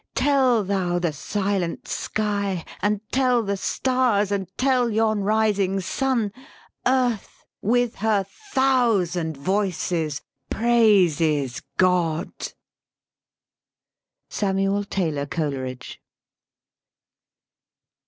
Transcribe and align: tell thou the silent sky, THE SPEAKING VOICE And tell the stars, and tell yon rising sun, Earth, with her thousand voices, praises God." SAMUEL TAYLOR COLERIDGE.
tell 0.15 0.63
thou 0.63 0.97
the 0.97 1.13
silent 1.13 1.87
sky, 1.87 2.55
THE 2.55 2.55
SPEAKING 2.55 2.55
VOICE 2.55 2.75
And 2.81 3.01
tell 3.11 3.43
the 3.43 3.55
stars, 3.57 4.31
and 4.31 4.57
tell 4.57 4.89
yon 4.89 5.19
rising 5.23 5.79
sun, 5.79 6.33
Earth, 6.87 7.45
with 7.61 7.97
her 7.97 8.25
thousand 8.51 9.37
voices, 9.37 10.23
praises 10.49 11.61
God." 11.77 12.31
SAMUEL 14.27 14.85
TAYLOR 14.85 15.27
COLERIDGE. 15.27 16.01